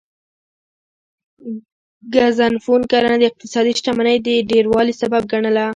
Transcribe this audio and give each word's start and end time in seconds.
ګزنفون 2.13 2.81
کرنه 2.91 3.15
د 3.19 3.23
اقتصادي 3.29 3.71
شتمنۍ 3.79 4.17
د 4.25 4.27
ډیروالي 4.49 4.93
سبب 5.01 5.21
ګڼله 5.31 5.65